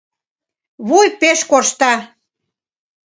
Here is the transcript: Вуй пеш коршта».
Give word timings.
Вуй 0.87 1.07
пеш 1.19 1.39
коршта». 1.49 1.93